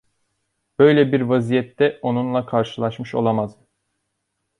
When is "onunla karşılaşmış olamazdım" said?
2.01-3.67